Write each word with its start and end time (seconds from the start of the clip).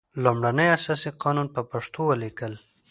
لومړنی 0.23 0.67
اساسي 0.77 1.09
قانون 1.23 1.47
په 1.55 1.61
پښتو 1.71 2.01
ولیکل. 2.09 2.53